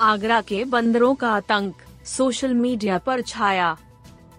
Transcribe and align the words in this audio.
आगरा 0.00 0.40
के 0.40 0.64
बंदरों 0.64 1.14
का 1.14 1.30
आतंक, 1.30 1.74
सोशल 2.04 2.54
मीडिया 2.54 2.98
पर 2.98 3.20
छाया। 3.20 3.76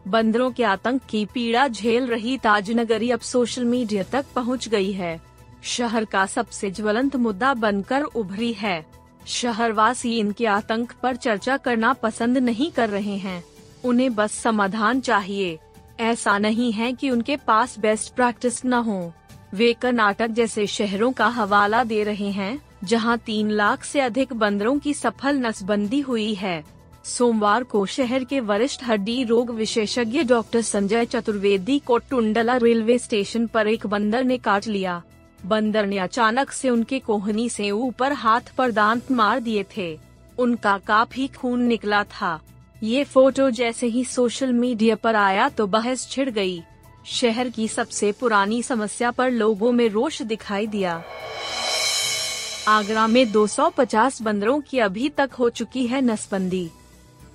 बंदरों 0.08 0.52
के 0.52 0.64
आतंक 0.64 1.02
की 1.10 1.26
पीड़ा 1.26 1.68
झेल 1.68 2.08
रही 2.08 2.38
ताजनगरी 2.38 3.12
अब 3.12 3.20
सोशल 3.20 3.66
मीडिया 3.66 4.04
तक 4.04 4.26
पहुँच 4.36 4.68
गई 4.68 4.92
है। 4.92 5.22
शहर 5.64 6.06
का 6.06 6.26
सबसे 6.26 6.72
ज्वलंत 6.72 7.16
मुद्दा 7.16 7.54
बनकर 7.54 8.02
उभरी 8.02 8.54
है। 8.54 8.86
शहरवासी 9.28 10.20
इनके 10.20 10.46
आतंक 10.46 10.94
पर 11.04 11.16
चर्चा 11.16 11.58
करना 11.58 11.94
पसंद 11.94 12.38
नहीं 12.38 12.72
कर 12.72 12.90
रहे 12.90 13.18
हैं। 13.18 13.44
उन्हें 13.86 14.16
बस 14.16 14.32
समाधान 14.32 15.02
चाहिए। 15.02 15.60
ऐसा 16.00 16.38
नहीं 16.38 16.72
है 16.72 16.94
कि 16.94 17.10
उनके 17.10 17.38
पास 17.38 17.80
बेस्ट 17.80 18.14
प्रैक्टिस 18.14 18.66
न 18.66 18.74
हो। 18.74 19.14
वे 19.54 19.74
कर्नाटक 19.74 20.28
जैसे 20.28 20.68
शहरों 20.68 21.12
का 21.12 21.28
हवाला 21.28 21.84
दे 21.84 22.04
रहे 22.04 22.30
हैं। 22.32 22.62
जहाँ 22.86 23.18
तीन 23.18 23.50
लाख 23.52 23.84
से 23.84 24.00
अधिक 24.00 24.34
बंदरों 24.34 24.78
की 24.80 24.94
सफल 24.94 25.38
नसबंदी 25.38 26.00
हुई 26.00 26.34
है। 26.34 26.64
सोमवार 27.04 27.64
को 27.64 27.86
शहर 27.86 28.24
के 28.24 28.40
वरिष्ठ 28.40 28.84
हड्डी 28.84 29.24
रोग 29.24 29.52
विशेषज्ञ 29.52 30.24
डॉक्टर 30.24 30.62
संजय 30.62 31.06
चतुर्वेदी 31.06 31.80
को 31.80 31.98
टुंडला 31.98 32.56
रेलवे 32.58 32.98
स्टेशन 32.98 33.48
पर 33.48 33.68
एक 33.68 33.86
बंदर 33.88 34.24
ने 34.24 34.38
काट 34.38 34.68
लिया। 34.68 35.02
बंदर 35.46 35.86
ने 35.86 35.98
अचानक 35.98 36.52
से 36.52 36.70
उनके 36.70 37.00
कोहनी 37.00 37.50
से 37.50 37.72
ऊपर 37.72 38.14
हाथ 38.14 38.56
पर 38.58 38.72
दांत 38.72 39.12
मार 39.12 39.40
दिए 39.40 39.66
थे। 39.78 39.98
उनका 40.38 40.78
काफ़ी 40.78 41.28
खून 41.28 41.64
निकला 41.64 42.04
था। 42.04 42.40
ये 42.84 43.04
फ़ोटो 43.04 43.50
जैसे 43.50 43.88
ही 43.88 44.04
सोशल 44.06 44.54
मीडिया 44.54 44.96
पर 44.96 45.16
आया 45.16 45.50
तो 45.50 45.68
बहस 45.68 46.08
छिड़ 46.10 46.30
गई। 46.30 46.62
शहर 47.06 47.50
की 47.50 47.68
सबसे 47.68 48.12
पुरानी 48.12 48.64
समस्या 48.64 49.12
पर 49.12 49.32
लोगों 49.32 49.72
में 49.72 49.88
रोष 49.90 50.22
दिखाई 50.22 50.68
दिया। 50.68 51.04
आगरा 52.68 53.08
में 53.08 53.32
250 53.32 54.22
बंदरों 54.22 54.62
की 54.62 54.80
अभी 54.80 55.10
तक 55.10 55.34
हो 55.34 55.50
चुकी 55.50 55.88
है 55.88 56.02
नसबंदी। 56.02 56.70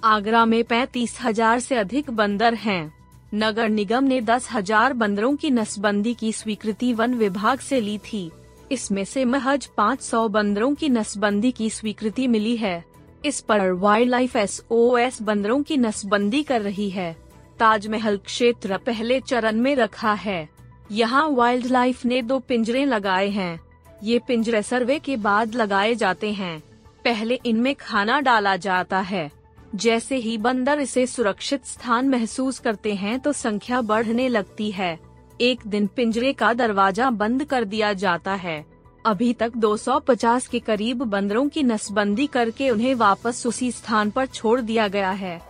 आगरा 0.05 0.45
में 0.45 0.65
पैतीस 0.65 1.19
हज़ार 1.23 1.57
ऐसी 1.57 1.75
अधिक 1.75 2.11
बंदर 2.11 2.55
हैं। 2.55 2.93
नगर 3.35 3.69
निगम 3.69 4.05
ने 4.05 4.21
दस 4.21 4.49
हज़ार 4.53 4.93
बंदरों 4.93 5.37
की 5.37 5.51
नसबंदी 5.51 6.15
की 6.15 6.33
स्वीकृति 6.33 6.93
वन 6.93 7.15
विभाग 7.15 7.59
से 7.59 7.81
ली 7.81 7.99
थी। 7.99 8.33
इसमें 8.73 9.05
से 9.05 9.25
महज 9.25 9.69
500 9.79 10.29
बंदरों 10.29 10.75
की 10.75 10.89
नसबंदी 10.89 11.53
की 11.53 11.71
स्वीकृति 11.71 12.27
मिली 12.27 12.57
है। 12.57 12.85
इस 13.25 13.41
पर 13.41 13.71
wild 13.71 14.11
life 14.11 14.37
S 14.37 14.65
O 14.71 14.97
S 14.97 15.23
बंदरों 15.23 15.63
की 15.63 15.77
नसबंदी 15.77 16.43
कर 16.43 16.61
रही 16.61 16.91
है। 16.91 17.17
ताजमहल 17.59 18.17
क्षेत्र 18.17 18.77
पहले 18.77 19.21
चरण 19.21 19.57
में 19.57 19.77
रखा 19.77 20.13
है। 20.13 20.49
यहाँ 20.91 21.29
वाइल्ड 21.29 21.67
लाइफ 21.67 22.05
ने 22.05 22.23
दो 22.23 22.39
पिंजरे 22.39 22.85
लगाए 22.85 23.29
हैं। 23.29 23.70
ये 24.03 24.19
पिंजरे 24.19 24.63
सर्वे 24.63 24.99
के 24.99 25.17
बाद 25.17 25.55
लगाए 25.55 25.95
जाते 25.95 26.33
हैं। 26.33 26.59
पहले 27.05 27.39
इनमें 27.47 27.75
खाना 27.75 28.21
डाला 28.21 28.57
जाता 28.57 28.99
है। 29.01 29.31
जैसे 29.75 30.17
ही 30.17 30.37
बंदर 30.39 30.81
इसे 30.81 31.07
सुरक्षित 31.07 31.67
स्थान 31.67 32.09
महसूस 32.09 32.59
करते 32.59 32.95
हैं 32.95 33.19
तो 33.21 33.33
संख्या 33.33 33.81
बढ़ने 33.81 34.29
लगती 34.29 34.71
है। 34.71 34.99
एक 35.41 35.61
दिन 35.67 35.87
पिंजरे 35.87 36.33
का 36.33 36.53
दरवाज़ा 36.53 37.11
बंद 37.11 37.45
कर 37.45 37.65
दिया 37.65 37.93
जाता 37.93 38.35
है। 38.35 38.65
अभी 39.07 39.33
तक 39.33 39.53
250 39.57 40.47
के 40.47 40.59
करीब 40.59 41.03
बंदरों 41.03 41.49
की 41.49 41.63
नसबंदी 41.63 42.27
करके 42.27 42.71
उन्हें 42.71 42.95
वापस 42.95 43.47
उसी 43.47 43.71
स्थान 43.73 44.11
पर 44.11 44.27
छोड़ 44.27 44.61
दिया 44.61 44.89
गया 44.89 45.11
है। 45.11 45.41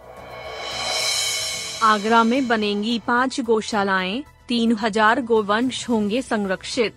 आगरा 1.82 2.22
में 2.24 2.46
बनेंगी 2.48 2.98
पाँच 2.98 3.40
गौशालाएँ, 3.40 4.22
तीन 4.48 4.76
हज़ार 4.76 5.20
गोवंश 5.22 5.88
होंगे 5.88 6.22
संरक्षित। 6.22 6.94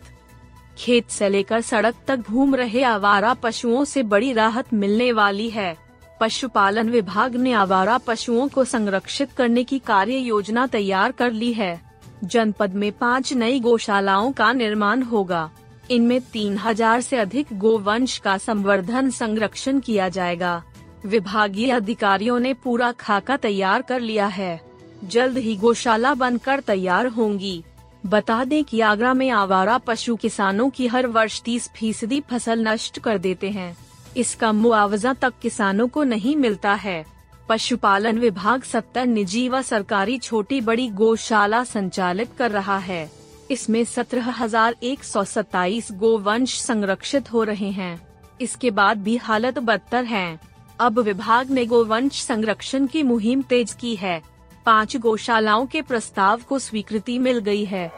खेत 0.77 1.09
से 1.09 1.29
लेकर 1.29 1.61
सड़क 1.61 1.95
तक 2.07 2.17
घूम 2.17 2.55
रहे 2.55 2.83
आवारा 2.83 3.33
पशुओं 3.33 3.83
से 3.85 4.03
बड़ी 4.03 4.33
राहत 4.33 4.73
मिलने 4.73 5.11
वाली 5.11 5.49
है। 5.49 5.77
पशुपालन 6.21 6.89
विभाग 6.89 7.35
ने 7.35 7.53
आवारा 7.53 7.97
पशुओं 7.97 8.47
को 8.47 8.63
संरक्षित 8.65 9.31
करने 9.31 9.63
की 9.63 9.79
कार्य 9.79 10.17
योजना 10.17 10.67
तैयार 10.67 11.11
कर 11.11 11.31
ली 11.31 11.53
है। 11.53 11.81
जनपद 12.23 12.73
में 12.73 12.91
पाँच 12.91 13.33
नई 13.33 13.59
गौशालाओं 13.59 14.31
का 14.31 14.51
निर्माण 14.53 15.01
होगा। 15.01 15.49
इनमें 15.91 16.21
तीन 16.21 16.57
हज़ार 16.57 16.97
ऐसी 16.97 17.15
अधिक 17.15 17.47
गोवंश 17.53 18.17
का 18.17 18.37
संवर्धन 18.37 19.09
संरक्षण 19.09 19.79
किया 19.79 20.09
जाएगा। 20.09 20.63
विभागीय 21.05 21.71
अधिकारियों 21.71 22.39
ने 22.39 22.53
पूरा 22.53 22.91
खाका 22.91 23.37
तैयार 23.37 23.81
कर 23.81 23.99
लिया 23.99 24.27
है। 24.27 24.61
जल्द 25.03 25.37
ही 25.37 25.55
गौशाला 25.55 26.13
बनकर 26.13 26.59
तैयार 26.59 27.07
होंगी। 27.07 27.63
बता 28.05 28.43
दें 28.43 28.63
कि 28.63 28.79
आगरा 28.81 29.13
में 29.13 29.29
आवारा 29.29 29.77
पशु 29.77 30.15
किसानों 30.15 30.69
की 30.69 30.87
हर 30.87 31.07
वर्ष 31.07 31.41
तीस 31.41 31.69
फ़ीसदी 31.69 32.19
फ़सल 32.21 32.67
नष्ट 32.67 32.99
कर 32.99 33.17
देते 33.17 33.49
हैं। 33.49 33.75
इसका 34.17 34.51
मुआवजा 34.51 35.13
तक 35.13 35.33
किसानों 35.41 35.87
को 35.87 36.03
नहीं 36.03 36.35
मिलता 36.35 36.73
है। 36.73 37.05
पशुपालन 37.49 38.19
विभाग 38.19 38.63
सत्तर 38.63 39.05
निजी 39.05 39.47
व 39.49 39.61
सरकारी 39.61 40.17
छोटी 40.17 40.59
बड़ी 40.61 40.87
गौशाला 40.91 41.63
संचालित 41.63 42.31
कर 42.37 42.51
रहा 42.51 42.77
है। 42.77 43.09
इसमें 43.51 43.83
सत्रह 43.85 44.29
हज़ार 44.33 44.75
एक 44.83 45.03
सौ 45.03 45.23
सत्ताईस 45.23 45.87
गोवंश 45.91 46.59
संरक्षित 46.61 47.31
हो 47.33 47.43
रहे 47.43 47.69
हैं। 47.71 47.99
इसके 48.41 48.71
बाद 48.71 49.01
भी 49.03 49.15
हालत 49.17 49.59
बदतर 49.59 50.03
है। 50.03 50.39
अब 50.79 50.99
विभाग 50.99 51.49
ने 51.49 51.65
गोवंश 51.65 52.21
संरक्षण 52.21 52.87
की 52.87 53.03
मुहिम 53.03 53.41
तेज 53.41 53.73
की 53.73 53.95
है। 53.95 54.21
पाँच 54.65 54.97
गौशालाओं 54.97 55.65
के 55.65 55.81
प्रस्ताव 55.81 56.41
को 56.49 56.59
स्वीकृति 56.59 57.17
मिल 57.19 57.39
गई 57.39 57.65
है। 57.65 57.91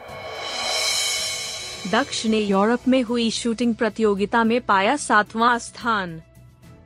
दक्ष 1.92 2.26
ने 2.26 2.38
यूरोप 2.38 2.88
में 2.88 3.02
हुई 3.02 3.30
शूटिंग 3.30 3.74
प्रतियोगिता 3.74 4.44
में 4.44 4.60
पाया 4.60 4.96
सातवां 4.96 5.58
स्थान। 5.58 6.20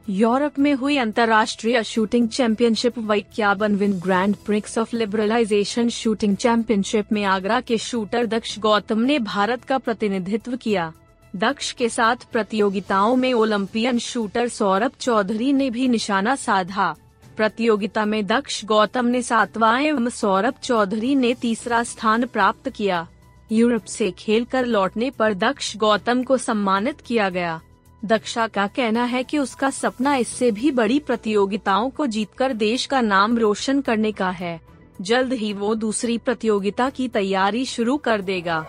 यूरोप 0.08 0.58
में 0.58 0.74
हुई 0.74 0.96
अंतर्राष्ट्रीय 0.96 1.82
shooting 1.82 2.28
championship 2.28 2.98
वैक्याबन 2.98 3.74
win 3.74 3.92
grand 4.00 4.36
prix 4.36 4.78
of 4.78 4.96
liberalisation 4.96 5.88
shooting 5.88 6.36
championship 6.36 7.12
में 7.12 7.24
आगरा 7.24 7.60
के 7.60 7.78
शूटर 7.78 8.26
दक्ष 8.26 8.58
गौतम 8.58 9.00
ने 9.00 9.18
भारत 9.18 9.64
का 9.64 9.78
प्रतिनिधित्व 9.78 10.56
किया। 10.56 10.92
दक्ष 11.36 11.72
के 11.72 11.88
साथ 11.88 12.16
प्रतियोगिताओं 12.32 13.16
में 13.16 13.32
ओलंपियन 13.32 13.98
शूटर 13.98 14.48
सौरभ 14.48 14.92
चौधरी 15.00 15.52
ने 15.52 15.70
भी 15.70 15.88
निशाना 15.88 16.34
साधा। 16.36 16.94
प्रतियोगिता 17.40 18.04
में 18.04 18.26
दक्ष 18.26 18.64
गौतम 18.64 19.06
ने 19.06 19.22
सातवां 19.22 19.82
एवं 19.82 20.08
सौरभ 20.08 20.54
चौधरी 20.62 21.14
ने 21.14 21.34
तीसरा 21.34 21.82
स्थान 21.82 22.26
प्राप्त 22.26 22.68
किया। 22.70 23.08
यूरोप 23.52 23.84
से 23.84 24.10
खेलकर 24.10 24.66
लौटने 24.66 25.10
पर 25.10 25.34
दक्ष 25.34 25.76
गौतम 25.76 26.22
को 26.22 26.36
सम्मानित 26.36 27.00
किया 27.00 27.28
गया। 27.28 27.60
दक्षा 28.04 28.46
का 28.46 28.66
कहना 28.66 29.04
है 29.04 29.22
कि 29.24 29.38
उसका 29.38 29.70
सपना 29.70 30.14
इससे 30.16 30.50
भी 30.50 30.70
बड़ी 30.70 30.98
प्रतियोगिताओं 30.98 31.90
को 31.90 32.06
जीतकर 32.06 32.52
देश 32.52 32.86
का 32.86 33.00
नाम 33.00 33.38
रोशन 33.38 33.80
करने 33.80 34.12
का 34.12 34.30
है। 34.30 34.60
जल्द 35.00 35.32
ही 35.32 35.52
वो 35.52 35.74
दूसरी 35.74 36.18
प्रतियोगिता 36.18 36.90
की 36.90 37.08
तैयारी 37.08 37.64
शुरू 37.64 37.96
कर 37.96 38.20
देगा। 38.20 38.66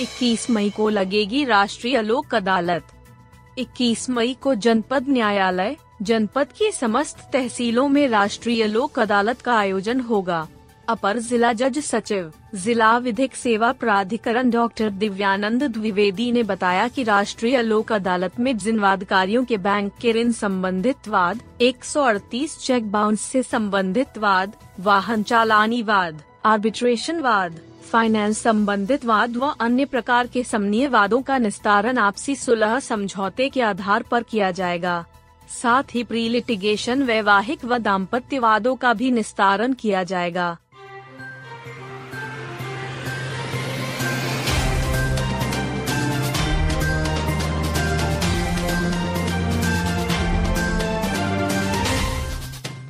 21 0.00 0.50
मई 0.50 0.70
को 0.70 0.88
लगेगी 0.88 1.44
राष्ट्रीय 1.44 2.02
लोक 2.02 2.34
अदालत। 2.34 2.82
21 3.58 4.10
मई 4.10 4.36
को 4.40 4.54
जनपद 4.54 5.08
न्यायालय 5.08 5.76
जनपद 6.04 6.48
की 6.58 6.70
समस्त 6.72 7.18
तहसीलों 7.32 7.88
में 7.88 8.06
राष्ट्रीय 8.08 8.66
लोक 8.66 8.98
अदालत 8.98 9.40
का 9.40 9.54
आयोजन 9.54 10.00
होगा। 10.00 10.46
अपर 10.88 11.18
जिला 11.18 11.52
जज 11.52 11.78
सचिव, 11.78 12.32
जिला 12.54 12.96
विधिक 12.98 13.36
सेवा 13.36 13.70
प्राधिकरण 13.72 14.50
डॉक्टर 14.50 14.90
दिव्यानंद 14.90 15.62
द्विवेदी 15.62 16.30
ने 16.32 16.42
बताया 16.42 16.88
कि 16.88 17.02
राष्ट्रीय 17.02 17.60
लोक 17.62 17.92
अदालत 17.92 18.40
में 18.40 18.56
जिन 18.58 18.78
वादकारियों 18.78 19.44
के 19.44 19.56
बैंक 19.58 19.92
के 20.00 20.12
ऋण 20.12 20.32
संबंधित 20.32 21.08
वाद 21.08 21.40
138 21.60 22.58
चेक 22.58 22.90
बाउंस 22.92 23.20
से 23.20 23.42
संबंधित 23.42 24.18
वाद, 24.18 24.52
वाहन 24.80 25.22
चालानी 25.22 25.82
वाद, 25.82 26.22
आर्बिट्रेशन 26.44 27.20
वाद, 27.20 27.58
फाइनेंस 27.92 28.42
संबंधित 28.42 29.04
वाद 29.04 29.36
व 29.36 29.54
अन्य 29.60 29.84
प्रकार 29.84 30.26
के 30.26 30.44
समनीय 30.44 30.88
वादों 30.88 31.22
का 31.22 31.38
निस्तारण 31.38 31.98
आपसी 31.98 32.36
सुलह 32.36 32.78
समझौते 32.80 33.48
के 33.48 33.62
आधार 33.62 34.02
पर 34.02 34.22
किया 34.22 34.50
जाएगा। 34.50 35.04
साथ 35.48 35.94
ही 35.94 36.04
प्री 36.04 36.28
लिटिगेशन 36.28 37.02
वैवाहिक 37.02 37.64
व 37.64 37.78
दाम्पत्य 37.78 38.38
वादों 38.38 38.76
का 38.76 38.92
भी 38.94 39.10
निस्तारण 39.10 39.72
किया 39.72 40.02
जाएगा। 40.02 40.56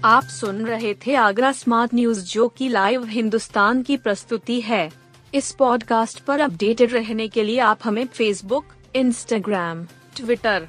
आप 0.04 0.24
सुन 0.24 0.66
रहे 0.66 0.94
थे 0.94 1.14
आगरा 1.14 1.52
स्मार्ट 1.52 1.94
न्यूज़, 1.94 2.32
जो 2.32 2.48
की 2.48 2.68
लाइव 2.68 3.04
हिंदुस्तान 3.04 3.82
की 3.82 3.96
प्रस्तुति 3.96 4.60
है। 4.60 4.92
इस 5.34 5.52
पॉडकास्ट 5.52 6.20
पर 6.20 6.40
अपडेटेड 6.40 6.92
रहने 6.92 7.28
के 7.28 7.42
लिए 7.42 7.58
आप 7.58 7.78
हमें 7.84 8.06
फेसबुक 8.06 8.64
इंस्टाग्राम 8.96 9.84
ट्विटर 10.16 10.68